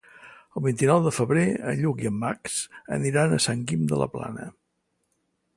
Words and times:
El 0.59 0.63
vint-i-nou 0.67 1.01
de 1.07 1.11
febrer 1.17 1.43
en 1.73 1.77
Lluc 1.83 2.01
i 2.05 2.11
en 2.11 2.17
Max 2.25 2.57
aniran 2.97 3.37
a 3.39 3.43
Sant 3.49 3.65
Guim 3.73 3.87
de 3.93 4.03
la 4.05 4.11
Plana. 4.19 4.53